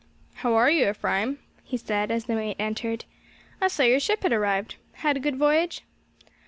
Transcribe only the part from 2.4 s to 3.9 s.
entered. "I saw